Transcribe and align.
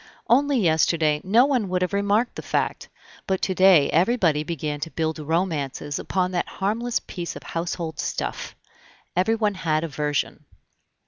Only 0.27 0.57
yesterday 0.59 1.21
no 1.23 1.45
one 1.45 1.69
would 1.69 1.83
have 1.83 1.93
remarked 1.93 2.33
the 2.33 2.41
fact, 2.41 2.89
but 3.27 3.39
to 3.43 3.53
day 3.53 3.87
everybody 3.91 4.41
began 4.43 4.79
to 4.79 4.89
build 4.89 5.19
romances 5.19 5.99
upon 5.99 6.31
that 6.31 6.47
harmless 6.57 6.99
piece 7.01 7.35
of 7.35 7.43
household 7.43 7.99
stuff. 7.99 8.55
Everyone 9.15 9.53
had 9.53 9.83
a 9.83 9.87
version. 9.87 10.45